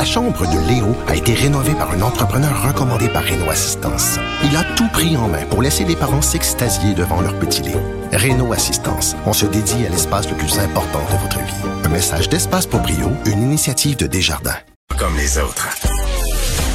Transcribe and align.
La 0.00 0.06
chambre 0.06 0.46
de 0.46 0.58
Léo 0.66 0.96
a 1.08 1.14
été 1.14 1.34
rénovée 1.34 1.74
par 1.74 1.90
un 1.90 2.00
entrepreneur 2.00 2.66
recommandé 2.66 3.10
par 3.10 3.22
Renault 3.22 3.50
Assistance. 3.50 4.18
Il 4.42 4.56
a 4.56 4.64
tout 4.74 4.88
pris 4.88 5.14
en 5.18 5.28
main 5.28 5.44
pour 5.44 5.60
laisser 5.60 5.84
les 5.84 5.94
parents 5.94 6.22
s'extasier 6.22 6.94
devant 6.94 7.20
leur 7.20 7.38
petit 7.38 7.60
Léo. 7.60 7.82
Renault 8.10 8.54
Assistance, 8.54 9.14
on 9.26 9.34
se 9.34 9.44
dédie 9.44 9.84
à 9.84 9.90
l'espace 9.90 10.26
le 10.30 10.38
plus 10.38 10.58
important 10.58 11.00
de 11.12 11.18
votre 11.18 11.38
vie. 11.40 11.68
Un 11.84 11.90
message 11.90 12.30
d'Espace 12.30 12.64
pour 12.64 12.80
Brio, 12.80 13.12
une 13.26 13.42
initiative 13.42 13.98
de 13.98 14.06
Desjardins. 14.06 14.56
Comme 14.98 15.14
les 15.18 15.36
autres. 15.36 15.68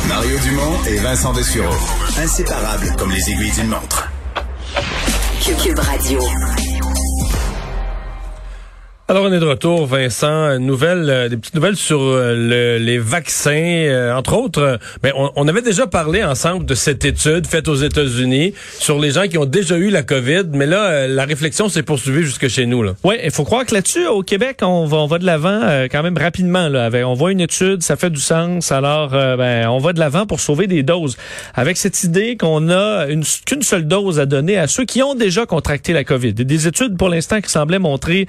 Mario 0.08 0.38
Dumont 0.38 0.84
et 0.88 0.98
Vincent 0.98 1.34
Dessureau. 1.34 1.74
Inséparables 2.20 2.96
comme 2.96 3.10
les 3.10 3.28
aiguilles 3.32 3.54
d'une 3.54 3.70
montre. 3.70 4.08
Cube 5.42 5.80
Radio. 5.80 6.20
Alors 9.08 9.26
on 9.26 9.32
est 9.32 9.40
de 9.40 9.46
retour, 9.46 9.86
Vincent. 9.86 10.58
Nouvelle, 10.58 11.08
euh, 11.12 11.30
des 11.30 11.38
petites 11.38 11.54
nouvelles 11.54 11.76
sur 11.76 12.02
euh, 12.02 12.34
le, 12.34 12.84
les 12.84 12.98
vaccins, 12.98 13.52
euh, 13.52 14.12
entre 14.16 14.36
autres. 14.36 14.80
Mais 15.04 15.12
on, 15.16 15.32
on, 15.36 15.48
avait 15.48 15.62
déjà 15.62 15.86
parlé 15.86 16.24
ensemble 16.24 16.66
de 16.66 16.74
cette 16.74 17.06
étude 17.06 17.46
faite 17.46 17.68
aux 17.68 17.76
États-Unis 17.76 18.56
sur 18.80 18.98
les 18.98 19.12
gens 19.12 19.28
qui 19.28 19.38
ont 19.38 19.46
déjà 19.46 19.78
eu 19.78 19.92
la 19.92 20.02
COVID, 20.02 20.46
mais 20.54 20.66
là 20.66 21.08
la 21.08 21.26
réflexion 21.26 21.70
s'est 21.70 21.84
poursuivie 21.84 22.24
jusque 22.24 22.48
chez 22.48 22.66
nous. 22.66 22.84
Oui, 23.04 23.18
il 23.24 23.30
faut 23.30 23.44
croire 23.44 23.64
que 23.68 23.76
là-dessus, 23.76 24.08
au 24.08 24.24
Québec, 24.24 24.62
on 24.64 24.88
va, 24.88 24.98
on 24.98 25.06
va 25.06 25.20
de 25.20 25.26
l'avant 25.28 25.86
quand 25.92 26.02
même 26.02 26.18
rapidement. 26.18 26.68
Là, 26.68 26.86
avec, 26.86 27.06
on 27.06 27.14
voit 27.14 27.32
une 27.32 27.42
étude, 27.42 27.84
ça 27.84 27.98
fait 27.98 28.10
du 28.10 28.20
sens. 28.20 28.72
Alors, 28.72 29.10
ben, 29.10 29.68
on 29.68 29.78
va 29.78 29.94
de 29.94 30.00
l'avant 30.00 30.26
pour 30.26 30.40
sauver 30.40 30.66
des 30.66 30.82
doses. 30.82 31.16
Avec 31.54 31.78
cette 31.78 32.04
idée 32.04 32.38
qu'on 32.38 32.72
a 32.72 33.06
une 33.06 33.24
qu'une 33.46 33.62
seule 33.62 33.88
dose 33.88 34.20
à 34.20 34.26
donner 34.26 34.58
à 34.58 34.68
ceux 34.68 34.86
qui 34.86 35.04
ont 35.04 35.14
déjà 35.14 35.46
contracté 35.46 35.94
la 35.94 36.04
COVID. 36.04 36.34
Des 36.34 36.68
études 36.68 36.98
pour 36.98 37.10
l'instant 37.10 37.40
qui 37.40 37.52
semblaient 37.52 37.78
montrer 37.78 38.26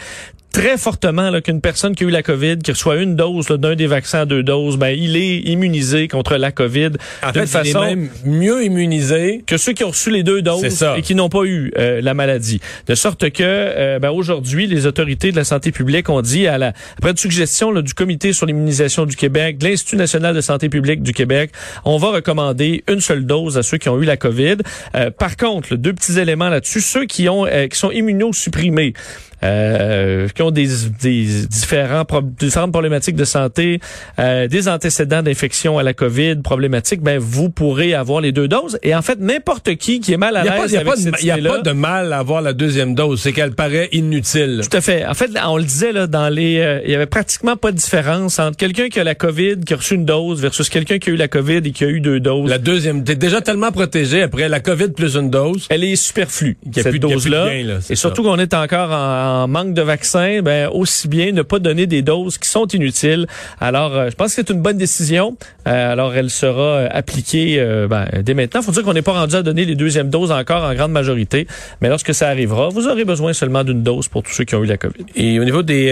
très 0.56 0.65
fortement 0.76 1.40
qu'une 1.40 1.60
personne 1.60 1.94
qui 1.94 2.04
a 2.04 2.08
eu 2.08 2.10
la 2.10 2.22
COVID, 2.22 2.58
qui 2.58 2.72
reçoit 2.72 2.96
une 2.96 3.14
dose 3.14 3.46
d'un 3.46 3.74
des 3.74 3.86
vaccins 3.86 4.20
à 4.20 4.24
deux 4.24 4.42
doses, 4.42 4.76
ben 4.76 4.88
il 4.88 5.16
est 5.16 5.38
immunisé 5.40 6.08
contre 6.08 6.36
la 6.36 6.50
COVID. 6.50 6.90
En 7.22 7.32
fait, 7.32 7.46
façon, 7.46 7.64
il 7.64 7.92
est 7.92 7.96
même 7.96 8.08
mieux 8.24 8.64
immunisé 8.64 9.44
que 9.46 9.56
ceux 9.56 9.72
qui 9.72 9.84
ont 9.84 9.90
reçu 9.90 10.10
les 10.10 10.22
deux 10.22 10.42
doses 10.42 10.84
et 10.96 11.02
qui 11.02 11.14
n'ont 11.14 11.28
pas 11.28 11.44
eu 11.44 11.72
euh, 11.78 12.00
la 12.00 12.14
maladie. 12.14 12.60
De 12.86 12.94
sorte 12.94 13.30
que 13.30 13.42
euh, 13.42 13.98
ben, 13.98 14.10
aujourd'hui, 14.10 14.66
les 14.66 14.86
autorités 14.86 15.30
de 15.30 15.36
la 15.36 15.44
santé 15.44 15.72
publique 15.72 16.08
ont 16.08 16.22
dit 16.22 16.46
à 16.46 16.58
la 16.58 16.72
après 16.98 17.10
une 17.10 17.16
suggestion 17.16 17.70
là, 17.70 17.82
du 17.82 17.94
Comité 17.94 18.32
sur 18.32 18.46
l'immunisation 18.46 19.06
du 19.06 19.16
Québec, 19.16 19.58
de 19.58 19.68
l'Institut 19.68 19.96
national 19.96 20.34
de 20.34 20.40
santé 20.40 20.68
publique 20.68 21.02
du 21.02 21.12
Québec, 21.12 21.50
on 21.84 21.98
va 21.98 22.10
recommander 22.10 22.82
une 22.88 23.00
seule 23.00 23.24
dose 23.24 23.56
à 23.56 23.62
ceux 23.62 23.78
qui 23.78 23.88
ont 23.88 24.00
eu 24.02 24.04
la 24.04 24.16
COVID. 24.16 24.56
Euh, 24.94 25.10
par 25.10 25.36
contre, 25.36 25.76
deux 25.76 25.92
petits 25.92 26.18
éléments 26.18 26.48
là-dessus, 26.48 26.80
ceux 26.80 27.04
qui 27.04 27.28
ont 27.28 27.46
qui 27.70 27.78
sont 27.78 27.90
immunosupprimés 27.90 28.94
euh, 29.42 30.28
qui 30.28 30.42
ont 30.42 30.50
des, 30.50 30.68
des 31.02 31.46
différents 31.46 32.04
différentes 32.38 32.72
problématiques 32.72 33.16
de 33.16 33.24
santé, 33.24 33.80
euh, 34.18 34.48
des 34.48 34.68
antécédents 34.68 35.22
d'infection 35.22 35.78
à 35.78 35.82
la 35.82 35.94
COVID, 35.94 36.36
problématiques, 36.36 37.02
ben 37.02 37.18
vous 37.18 37.50
pourrez 37.50 37.94
avoir 37.94 38.20
les 38.20 38.32
deux 38.32 38.48
doses. 38.48 38.78
Et 38.82 38.94
en 38.94 39.02
fait, 39.02 39.20
n'importe 39.20 39.74
qui 39.76 40.00
qui 40.00 40.12
est 40.12 40.16
mal 40.16 40.36
à 40.36 40.42
l'aise 40.42 40.74
avec 40.74 40.96
cette 40.96 41.22
Il 41.22 41.24
n'y 41.24 41.30
a 41.30 41.50
pas 41.50 41.60
de 41.60 41.72
mal 41.72 42.12
à 42.12 42.18
avoir 42.18 42.40
la 42.40 42.52
deuxième 42.52 42.94
dose, 42.94 43.20
c'est 43.20 43.32
qu'elle 43.32 43.52
paraît 43.52 43.88
inutile. 43.92 44.62
Tout 44.68 44.76
à 44.76 44.80
fait. 44.80 45.04
En 45.06 45.14
fait, 45.14 45.30
on 45.46 45.56
le 45.56 45.64
disait 45.64 45.92
là, 45.92 46.06
dans 46.06 46.28
les, 46.28 46.58
euh, 46.58 46.80
il 46.84 46.90
y 46.90 46.94
avait 46.94 47.06
pratiquement 47.06 47.56
pas 47.56 47.72
de 47.72 47.76
différence 47.76 48.38
entre 48.38 48.56
quelqu'un 48.56 48.88
qui 48.88 49.00
a 49.00 49.04
la 49.04 49.14
COVID, 49.14 49.60
qui 49.66 49.74
a 49.74 49.76
reçu 49.76 49.94
une 49.94 50.04
dose, 50.04 50.40
versus 50.40 50.68
quelqu'un 50.68 50.98
qui 50.98 51.10
a 51.10 51.12
eu 51.12 51.16
la 51.16 51.28
COVID 51.28 51.58
et 51.58 51.72
qui 51.72 51.84
a 51.84 51.88
eu 51.88 52.00
deux 52.00 52.20
doses. 52.20 52.48
La 52.48 52.58
deuxième, 52.58 53.04
t'es 53.04 53.16
déjà 53.16 53.40
tellement 53.40 53.72
protégé 53.72 54.22
après 54.22 54.48
la 54.48 54.60
COVID 54.60 54.88
plus 54.88 55.16
une 55.16 55.30
dose. 55.30 55.66
Elle 55.68 55.84
est 55.84 55.96
superflue. 55.96 56.56
cette 56.72 56.96
dose-là. 56.96 57.48
Et 57.90 57.96
surtout 57.96 58.22
qu'on 58.22 58.38
est 58.38 58.54
encore 58.54 58.90
en 58.92 59.25
en 59.26 59.48
manque 59.48 59.74
de 59.74 59.82
vaccins, 59.82 60.40
ben 60.42 60.68
aussi 60.72 61.08
bien 61.08 61.32
ne 61.32 61.42
pas 61.42 61.58
donner 61.58 61.86
des 61.86 62.02
doses 62.02 62.38
qui 62.38 62.48
sont 62.48 62.66
inutiles. 62.66 63.26
Alors, 63.60 63.94
euh, 63.94 64.10
je 64.10 64.16
pense 64.16 64.28
que 64.28 64.42
c'est 64.42 64.50
une 64.50 64.62
bonne 64.62 64.78
décision. 64.78 65.36
Euh, 65.66 65.92
alors, 65.92 66.14
elle 66.14 66.30
sera 66.30 66.62
euh, 66.62 66.88
appliquée 66.90 67.62
ben, 67.88 68.06
dès 68.22 68.34
maintenant. 68.34 68.62
Faut 68.62 68.72
dire 68.72 68.82
qu'on 68.82 68.92
n'est 68.92 69.02
pas 69.02 69.12
rendu 69.12 69.34
à 69.34 69.42
donner 69.42 69.64
les 69.64 69.74
deuxièmes 69.74 70.10
doses 70.10 70.30
encore 70.30 70.64
en 70.64 70.74
grande 70.74 70.92
majorité, 70.92 71.46
mais 71.80 71.88
lorsque 71.88 72.14
ça 72.14 72.28
arrivera, 72.28 72.68
vous 72.68 72.86
aurez 72.88 73.04
besoin 73.04 73.32
seulement 73.32 73.64
d'une 73.64 73.82
dose 73.82 74.08
pour 74.08 74.22
tous 74.22 74.32
ceux 74.32 74.44
qui 74.44 74.54
ont 74.54 74.62
eu 74.62 74.66
la 74.66 74.76
COVID. 74.76 75.04
Et 75.14 75.40
au 75.40 75.44
niveau 75.44 75.62
des 75.62 75.86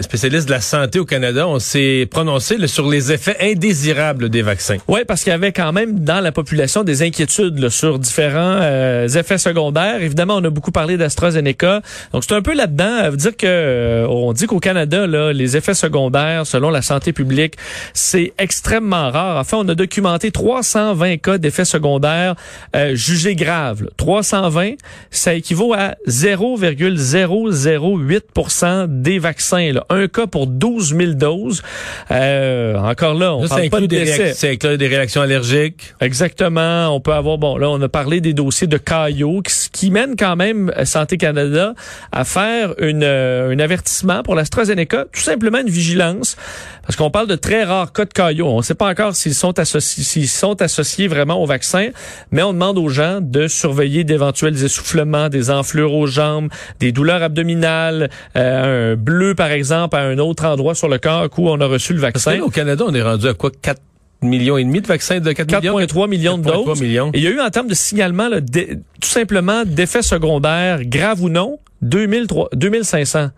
spécialistes 0.00 0.46
de 0.46 0.52
la 0.52 0.60
santé 0.60 0.98
au 0.98 1.04
Canada, 1.04 1.48
on 1.48 1.58
s'est 1.58 2.06
prononcé 2.10 2.66
sur 2.66 2.88
les 2.88 3.12
effets 3.12 3.36
indésirables 3.40 4.28
des 4.28 4.42
vaccins. 4.42 4.76
Oui, 4.88 5.00
parce 5.06 5.22
qu'il 5.22 5.30
y 5.30 5.34
avait 5.34 5.52
quand 5.52 5.72
même 5.72 6.00
dans 6.00 6.20
la 6.20 6.32
population 6.32 6.84
des 6.84 7.02
inquiétudes 7.02 7.68
sur 7.68 7.98
différents 7.98 8.60
effets 9.06 9.38
secondaires. 9.38 10.02
Évidemment, 10.02 10.36
on 10.36 10.44
a 10.44 10.50
beaucoup 10.50 10.72
parlé 10.72 10.96
d'AstraZeneca. 10.96 11.82
Donc, 12.12 12.24
c'est 12.24 12.34
un 12.34 12.41
peu 12.42 12.54
là-dedans. 12.54 13.10
Veut 13.10 13.16
dire 13.16 13.36
que 13.36 13.46
euh, 13.46 14.06
on 14.08 14.32
dit 14.32 14.46
qu'au 14.46 14.60
Canada, 14.60 15.06
là, 15.06 15.32
les 15.32 15.56
effets 15.56 15.74
secondaires, 15.74 16.46
selon 16.46 16.70
la 16.70 16.82
santé 16.82 17.12
publique, 17.12 17.54
c'est 17.94 18.32
extrêmement 18.38 19.10
rare. 19.10 19.38
Enfin, 19.38 19.58
on 19.60 19.68
a 19.68 19.74
documenté 19.74 20.30
320 20.30 21.16
cas 21.18 21.38
d'effets 21.38 21.64
secondaires 21.64 22.36
euh, 22.76 22.94
jugés 22.94 23.34
graves. 23.34 23.88
320, 23.96 24.74
ça 25.10 25.34
équivaut 25.34 25.74
à 25.74 25.96
0,008% 26.06 29.02
des 29.02 29.18
vaccins. 29.18 29.72
Là. 29.72 29.84
Un 29.88 30.06
cas 30.08 30.26
pour 30.26 30.46
12 30.46 30.94
000 30.96 31.12
doses. 31.12 31.62
Euh, 32.10 32.76
encore 32.76 33.14
là, 33.14 33.34
on 33.34 33.48
parle 33.48 33.70
pas 33.70 33.80
de 33.80 33.86
décès. 33.86 34.34
C'est 34.34 34.62
des 34.62 34.86
réactions 34.86 35.22
allergiques. 35.22 35.94
Exactement. 36.00 36.94
On 36.94 37.00
peut 37.00 37.12
avoir, 37.12 37.38
bon, 37.38 37.56
là, 37.56 37.70
on 37.70 37.80
a 37.80 37.88
parlé 37.88 38.20
des 38.20 38.34
dossiers 38.34 38.66
de 38.66 38.76
Caillot 38.76 39.40
qui, 39.42 39.70
qui 39.70 39.90
mènent 39.90 40.16
quand 40.16 40.36
même 40.36 40.70
Santé 40.84 41.16
Canada 41.16 41.74
à 42.10 42.24
faire 42.32 42.74
une, 42.78 43.02
euh, 43.04 43.50
un 43.50 43.58
avertissement 43.58 44.22
pour 44.22 44.34
l'AstraZeneca, 44.34 45.04
tout 45.12 45.20
simplement 45.20 45.58
une 45.58 45.68
vigilance, 45.68 46.36
parce 46.82 46.96
qu'on 46.96 47.10
parle 47.10 47.26
de 47.26 47.36
très 47.36 47.62
rares 47.62 47.92
cas 47.92 48.06
de 48.06 48.12
caillots. 48.12 48.48
On 48.48 48.58
ne 48.58 48.62
sait 48.62 48.74
pas 48.74 48.88
encore 48.90 49.14
s'ils 49.14 49.34
sont 49.34 49.58
associés, 49.58 50.02
s'ils 50.02 50.28
sont 50.28 50.62
associés 50.62 51.08
vraiment 51.08 51.42
au 51.42 51.46
vaccin, 51.46 51.90
mais 52.30 52.42
on 52.42 52.54
demande 52.54 52.78
aux 52.78 52.88
gens 52.88 53.18
de 53.20 53.48
surveiller 53.48 54.04
d'éventuels 54.04 54.64
essoufflements, 54.64 55.28
des 55.28 55.50
enflures 55.50 55.92
aux 55.92 56.06
jambes, 56.06 56.48
des 56.80 56.90
douleurs 56.90 57.22
abdominales, 57.22 58.08
euh, 58.36 58.92
un 58.92 58.96
bleu 58.96 59.34
par 59.34 59.50
exemple 59.50 59.96
à 59.96 60.00
un 60.00 60.18
autre 60.18 60.46
endroit 60.46 60.74
sur 60.74 60.88
le 60.88 60.98
corps 60.98 61.28
où 61.36 61.50
on 61.50 61.60
a 61.60 61.66
reçu 61.66 61.92
le 61.92 62.00
vaccin. 62.00 62.40
au 62.40 62.48
Canada, 62.50 62.84
on 62.86 62.94
est 62.94 63.02
rendu 63.02 63.28
à 63.28 63.34
quoi? 63.34 63.50
4 63.50 63.78
millions 64.22 64.56
et 64.56 64.64
demi 64.64 64.80
de 64.80 64.86
vaccins 64.86 65.20
de 65.20 65.32
4 65.32 65.48
4,3 65.48 66.08
millions, 66.08 66.38
de 66.38 66.44
doses. 66.44 66.80
Millions. 66.80 67.10
Et 67.12 67.18
il 67.18 67.24
y 67.24 67.26
a 67.26 67.30
eu 67.30 67.40
en 67.40 67.50
termes 67.50 67.68
de 67.68 67.74
signalement 67.74 68.28
là, 68.28 68.40
tout 68.40 69.08
simplement 69.08 69.64
d'effets 69.66 70.02
secondaires 70.02 70.84
graves 70.84 71.22
ou 71.22 71.28
non 71.28 71.58
2500 71.82 73.30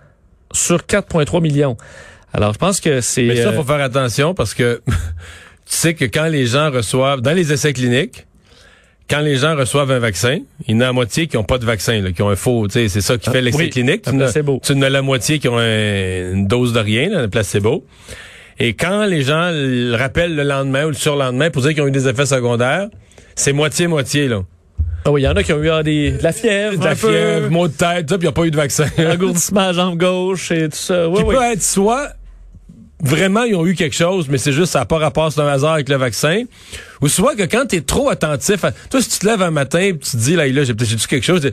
sur 0.52 0.78
4,3 0.78 1.42
millions. 1.42 1.76
Alors, 2.32 2.52
je 2.52 2.58
pense 2.58 2.80
que 2.80 3.00
c'est... 3.00 3.24
Mais 3.24 3.42
ça, 3.42 3.52
faut 3.52 3.60
euh, 3.60 3.64
faire 3.64 3.80
attention 3.80 4.34
parce 4.34 4.54
que 4.54 4.82
tu 4.86 4.92
sais 5.66 5.94
que 5.94 6.04
quand 6.04 6.26
les 6.26 6.46
gens 6.46 6.70
reçoivent, 6.70 7.20
dans 7.20 7.32
les 7.32 7.52
essais 7.52 7.72
cliniques, 7.72 8.26
quand 9.08 9.20
les 9.20 9.36
gens 9.36 9.54
reçoivent 9.54 9.90
un 9.90 9.98
vaccin, 9.98 10.38
il 10.66 10.74
y 10.74 10.78
en 10.78 10.80
a 10.80 10.84
la 10.84 10.92
moitié 10.92 11.26
qui 11.26 11.36
n'ont 11.36 11.44
pas 11.44 11.58
de 11.58 11.66
vaccin, 11.66 12.00
là, 12.00 12.12
qui 12.12 12.22
ont 12.22 12.30
un 12.30 12.36
faux, 12.36 12.66
c'est 12.70 12.88
ça 12.88 13.18
qui 13.18 13.30
fait 13.30 13.38
ah, 13.38 13.40
l'essai 13.40 13.68
clinique. 13.68 14.02
Tu 14.02 14.10
en 14.10 14.82
as 14.82 14.90
la 14.90 15.02
moitié 15.02 15.38
qui 15.38 15.48
ont 15.48 15.58
une 15.58 16.46
dose 16.46 16.72
de 16.72 16.80
rien, 16.80 17.10
là, 17.10 17.20
un 17.20 17.28
placebo. 17.28 17.84
Et 18.58 18.74
quand 18.74 19.04
les 19.04 19.22
gens 19.22 19.50
le 19.52 19.94
rappellent 19.94 20.36
le 20.36 20.44
lendemain 20.44 20.84
ou 20.84 20.88
le 20.88 20.94
surlendemain 20.94 21.50
pour 21.50 21.62
dire 21.62 21.74
qu'ils 21.74 21.82
ont 21.82 21.88
eu 21.88 21.92
des 21.92 22.08
effets 22.08 22.26
secondaires, 22.26 22.88
c'est 23.34 23.52
moitié-moitié, 23.52 24.28
là. 24.28 24.42
Ah 25.06 25.10
oui, 25.12 25.20
il 25.20 25.24
y 25.24 25.28
en 25.28 25.36
a 25.36 25.42
qui 25.42 25.52
ont 25.52 25.62
eu 25.62 25.68
ah, 25.68 25.82
des, 25.82 26.12
de 26.12 26.22
la 26.22 26.32
fièvre, 26.32 26.78
de 26.78 26.84
la 26.84 26.94
fièvre, 26.94 27.50
mot 27.50 27.68
de 27.68 27.74
tête, 27.74 28.06
puis 28.06 28.16
il 28.16 28.20
n'y 28.20 28.26
a 28.26 28.32
pas 28.32 28.44
eu 28.44 28.50
de 28.50 28.56
vaccin. 28.56 28.86
Engourdissement 28.98 29.60
à 29.60 29.72
jambe 29.72 29.98
gauche 29.98 30.50
et 30.50 30.68
tout 30.70 30.76
ça. 30.76 31.08
Oui, 31.08 31.18
qui 31.18 31.24
peut 31.24 31.42
être 31.42 31.62
soit 31.62 32.08
vraiment 33.04 33.42
ils 33.44 33.54
ont 33.54 33.66
eu 33.66 33.74
quelque 33.74 33.94
chose, 33.94 34.28
mais 34.28 34.38
c'est 34.38 34.52
juste 34.52 34.72
ça 34.72 34.80
n'a 34.80 34.84
pas 34.86 34.98
rapport 34.98 35.30
sur 35.30 35.42
un 35.42 35.52
hasard 35.52 35.74
avec 35.74 35.88
le 35.88 35.96
vaccin. 35.96 36.44
Ou 37.02 37.08
soit 37.08 37.36
que 37.36 37.42
quand 37.42 37.66
tu 37.66 37.76
es 37.76 37.80
trop 37.82 38.08
attentif, 38.08 38.64
à, 38.64 38.72
toi 38.72 39.02
si 39.02 39.10
tu 39.10 39.18
te 39.18 39.26
lèves 39.26 39.42
un 39.42 39.50
matin 39.50 39.80
et 39.80 39.92
tu 39.92 40.10
te 40.10 40.16
dis 40.16 40.36
là, 40.36 40.46
là 40.46 40.64
j'ai 40.64 40.74
peut-être 40.74 41.06
quelque 41.06 41.24
chose, 41.24 41.52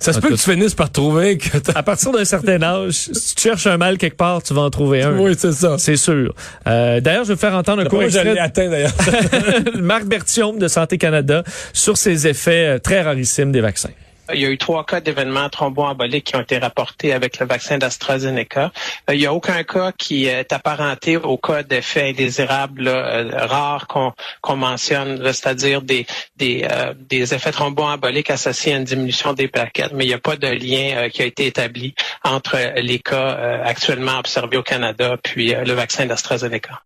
ça 0.00 0.12
se 0.12 0.18
peut 0.18 0.30
que 0.30 0.34
tu 0.34 0.50
finisses 0.50 0.74
par 0.74 0.90
trouver 0.90 1.38
que 1.38 1.58
à 1.74 1.82
partir 1.82 2.10
d'un 2.10 2.24
certain 2.24 2.60
âge, 2.62 2.92
si 3.12 3.34
tu 3.34 3.42
cherches 3.42 3.66
un 3.66 3.76
mal 3.76 3.98
quelque 3.98 4.16
part, 4.16 4.42
tu 4.42 4.52
vas 4.52 4.62
en 4.62 4.70
trouver 4.70 5.02
un. 5.02 5.16
Oui, 5.16 5.34
c'est 5.38 5.52
ça. 5.52 5.76
C'est 5.78 5.96
sûr. 5.96 6.34
Euh, 6.66 7.00
d'ailleurs, 7.00 7.24
je 7.24 7.32
vais 7.32 7.38
faire 7.38 7.54
entendre 7.54 7.82
un 7.82 7.86
court 7.86 8.02
extrait. 8.02 8.34
d'ailleurs. 8.34 8.92
Marc 9.80 10.04
Bertium 10.04 10.58
de 10.58 10.68
Santé 10.68 10.98
Canada 10.98 11.44
sur 11.72 11.96
ces 11.96 12.26
effets 12.26 12.66
euh, 12.66 12.78
très 12.78 13.02
rarissimes 13.02 13.52
des 13.52 13.60
vaccins. 13.60 13.90
Il 14.34 14.40
y 14.40 14.46
a 14.46 14.50
eu 14.50 14.58
trois 14.58 14.84
cas 14.84 15.00
d'événements 15.00 15.48
thromboemboliques 15.48 16.24
qui 16.24 16.36
ont 16.36 16.40
été 16.40 16.58
rapportés 16.58 17.12
avec 17.12 17.38
le 17.38 17.46
vaccin 17.46 17.78
d'AstraZeneca. 17.78 18.72
Euh, 19.08 19.14
il 19.14 19.20
n'y 19.20 19.26
a 19.26 19.34
aucun 19.34 19.62
cas 19.64 19.92
qui 19.92 20.26
est 20.26 20.52
apparenté 20.52 21.16
au 21.16 21.36
cas 21.36 21.62
d'effets 21.62 22.10
indésirables 22.10 22.88
euh, 22.88 23.30
rares 23.32 23.86
qu'on 23.86 24.56
mentionne, 24.56 25.18
c'est-à-dire 25.24 25.82
des, 25.82 26.06
des, 26.36 26.66
euh, 26.70 26.94
des 26.98 27.34
effets 27.34 27.52
thromboemboliques 27.52 28.30
associés 28.30 28.74
à 28.74 28.76
une 28.76 28.84
diminution 28.84 29.32
des 29.32 29.48
plaquettes, 29.48 29.92
mais 29.92 30.04
il 30.04 30.08
n'y 30.08 30.14
a 30.14 30.18
pas 30.18 30.36
de 30.36 30.48
lien 30.48 31.08
qui 31.08 31.22
a 31.22 31.26
été 31.26 31.46
établi 31.46 31.94
entre 32.24 32.56
les 32.76 32.98
cas 32.98 33.60
actuellement 33.64 34.18
observés 34.18 34.56
au 34.56 34.62
Canada 34.62 35.16
puis 35.22 35.54
le 35.54 35.72
vaccin 35.72 36.06
d'AstraZeneca. 36.06 36.82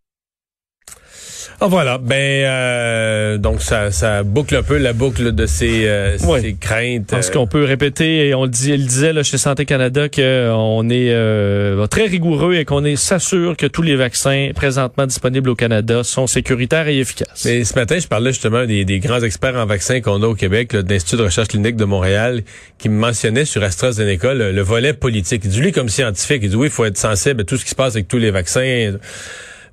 Ah, 1.65 1.67
voilà, 1.67 1.97
ben 1.97 2.15
euh, 2.15 3.39
donc 3.39 3.63
ça, 3.63 3.91
ça 3.91 4.23
boucle 4.23 4.55
un 4.55 4.63
peu 4.63 4.77
la 4.77 4.93
boucle 4.93 5.33
de 5.33 5.47
ces, 5.47 5.87
euh, 5.87 6.19
ces 6.19 6.57
craintes. 6.61 7.07
Parce 7.07 7.31
qu'on 7.31 7.47
peut 7.47 7.65
répéter, 7.65 8.29
et 8.29 8.35
on 8.35 8.45
le, 8.45 8.51
dit, 8.51 8.73
il 8.73 8.87
disait 8.87 9.15
là, 9.15 9.23
chez 9.23 9.39
Santé 9.39 9.65
Canada 9.65 10.11
qu'on 10.11 10.91
est 10.91 11.09
euh, 11.11 11.87
très 11.87 12.05
rigoureux 12.05 12.57
et 12.57 12.67
qu'on 12.67 12.85
est 12.85 12.97
s'assure 12.97 13.57
que 13.57 13.65
tous 13.65 13.81
les 13.81 13.97
vaccins 13.97 14.51
présentement 14.55 15.07
disponibles 15.07 15.49
au 15.49 15.55
Canada 15.55 16.05
sont 16.05 16.27
sécuritaires 16.27 16.87
et 16.87 16.99
efficaces. 16.99 17.47
Mais 17.47 17.65
ce 17.65 17.75
matin, 17.77 17.97
je 17.99 18.09
parlais 18.09 18.33
justement 18.33 18.67
des, 18.67 18.85
des 18.85 18.99
grands 18.99 19.23
experts 19.23 19.57
en 19.57 19.65
vaccins 19.65 20.03
qu'on 20.03 20.23
a 20.23 20.27
au 20.27 20.35
Québec, 20.35 20.73
de 20.73 20.93
l'Institut 20.93 21.17
de 21.17 21.23
recherche 21.23 21.49
clinique 21.49 21.77
de 21.77 21.87
Montréal, 21.87 22.43
qui 22.77 22.91
me 22.91 22.99
mentionnait 22.99 23.47
sur 23.47 23.63
AstraZeneca 23.63 24.35
le, 24.35 24.53
le 24.53 24.63
volet 24.63 24.93
politique. 24.93 25.41
Il 25.47 25.51
dit, 25.51 25.63
lui, 25.63 25.73
comme 25.73 25.89
scientifique, 25.89 26.41
il 26.43 26.51
dit 26.51 26.57
oui, 26.57 26.67
il 26.67 26.71
faut 26.71 26.85
être 26.85 26.99
sensible 26.99 27.41
à 27.41 27.45
tout 27.45 27.57
ce 27.57 27.65
qui 27.65 27.71
se 27.71 27.75
passe 27.75 27.95
avec 27.95 28.07
tous 28.07 28.19
les 28.19 28.31
vaccins. 28.31 28.93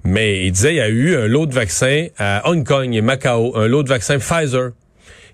Mais 0.04 0.46
il 0.46 0.52
disait 0.52 0.74
il 0.74 0.78
y 0.78 0.82
a 0.82 0.90
eu 0.90 1.16
un 1.16 1.28
lot 1.28 1.46
de 1.46 1.54
vaccins 1.54 2.08
à 2.18 2.50
Hong 2.50 2.66
Kong 2.66 2.94
et 2.94 3.02
Macao, 3.02 3.56
un 3.56 3.68
lot 3.68 3.84
de 3.84 3.90
vaccins 3.90 4.18
Pfizer 4.18 4.72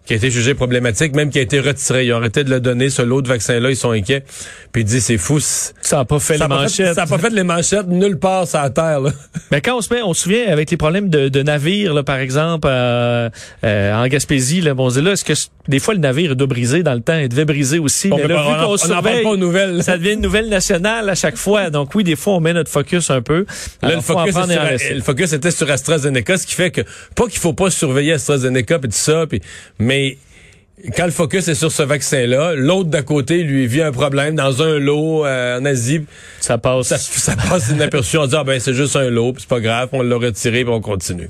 qui 0.08 0.14
a 0.14 0.16
été 0.16 0.32
jugé 0.32 0.54
problématique, 0.54 1.14
même 1.16 1.30
qui 1.30 1.38
a 1.38 1.42
été 1.42 1.60
retiré. 1.60 2.06
Ils 2.06 2.14
ont 2.14 2.18
arrêté 2.18 2.46
de 2.46 2.50
le 2.50 2.62
donner, 2.62 2.90
ce 2.90 3.02
lot 3.02 3.22
de 3.22 3.28
vaccins-là, 3.28 3.70
ils 3.70 3.76
sont 3.76 3.92
inquiets. 3.92 4.24
Puis 4.72 4.84
il 4.84 4.86
dit, 4.86 5.02
c'est 5.02 5.18
fou. 5.18 5.40
Ça 5.40 5.74
n'a 5.92 6.06
pas 6.06 6.20
fait 6.20 6.38
les 6.38 6.48
manchettes. 6.48 6.96
ça 6.96 7.02
n'a 7.02 7.08
pas 7.08 7.18
fait 7.18 7.30
les 7.30 7.44
manchettes 7.44 7.88
nulle 7.88 8.18
part 8.18 8.48
sur 8.48 8.60
la 8.60 8.70
Terre. 8.70 9.02
Là. 9.02 9.12
Mais 9.52 9.60
quand 9.60 9.78
on 9.78 9.82
se 9.82 9.94
met, 9.94 10.02
on 10.02 10.14
se 10.14 10.24
souvient 10.24 10.48
avec 10.48 10.72
les 10.72 10.78
problèmes 10.78 11.10
de, 11.10 11.28
de 11.28 11.44
navires, 11.44 11.94
là, 11.94 12.04
par 12.04 12.20
exemple, 12.20 12.70
euh, 12.72 13.30
euh, 13.66 13.94
en 13.94 14.08
Gaspésie, 14.08 14.62
là, 14.62 14.74
bon, 14.74 14.88
là, 14.90 15.12
est-ce 15.12 15.26
que 15.26 15.34
des 15.68 15.80
fois 15.80 15.94
le 15.94 16.00
navire 16.00 16.38
doit 16.38 16.48
briser 16.48 16.84
dans 16.84 16.94
le 16.94 17.02
temps? 17.02 17.18
Il 17.18 17.28
devait 17.28 17.46
briser 17.46 17.80
aussi. 17.80 18.08
mais 18.08 18.28
là, 18.28 18.44
vu 18.44 18.66
qu'on 18.66 18.78
surveille, 18.78 19.24
pas 19.24 19.36
nouvelles. 19.36 19.84
ça 19.84 19.98
devient 19.98 20.14
une 20.14 20.22
nouvelle 20.22 20.48
nationale 20.48 21.10
à 21.10 21.16
chaque 21.16 21.38
fois. 21.38 21.70
Donc 21.70 21.94
oui, 21.96 22.06
des 22.06 22.16
fois, 22.16 22.36
on 22.36 22.40
met 22.40 22.54
notre 22.54 22.72
focus 22.72 23.10
un 23.10 23.22
peu. 23.22 23.46
Là, 23.82 23.96
le, 23.96 24.02
focus 24.02 24.34
sur, 24.34 24.96
le 24.96 25.02
focus 25.02 25.34
était 25.34 25.52
sur 25.52 25.70
AstraZeneca, 25.70 26.38
ce 26.38 26.48
qui 26.48 26.54
fait 26.54 26.72
que, 26.72 26.82
pas 27.14 27.26
qu'il 27.28 27.40
faut 27.40 27.54
pas 27.54 27.70
surveiller 27.70 28.14
AstraZeneca 28.14 28.76
et 28.76 28.80
tout 28.80 28.88
ça, 28.92 29.26
pis, 29.28 29.42
mais 29.80 29.97
quand 30.96 31.06
le 31.06 31.12
focus 31.12 31.48
est 31.48 31.56
sur 31.56 31.72
ce 31.72 31.84
vaccin-là, 31.84 32.54
l'autre 32.56 32.90
d'à 32.90 33.02
côté 33.02 33.44
lui 33.44 33.66
vit 33.68 33.82
un 33.82 33.92
problème 33.92 34.36
dans 34.36 34.62
un 34.62 34.78
lot 34.78 35.26
euh, 35.26 35.60
en 35.60 35.66
Asie. 35.66 36.06
Ça 36.40 36.58
passe. 36.58 36.88
Ça, 36.88 36.98
ça 36.98 37.36
passe 37.36 37.70
inaperçu. 37.70 38.18
On 38.18 38.28
dit 38.28 38.36
ah 38.38 38.44
ben 38.44 38.60
c'est 38.60 38.74
juste 38.74 38.96
un 38.96 39.10
lot, 39.10 39.34
c'est 39.38 39.48
pas 39.48 39.60
grave, 39.60 39.90
on 39.92 40.02
l'a 40.04 40.18
retiré, 40.18 40.60
et 40.60 40.68
on 40.68 40.82
continue. 40.82 41.30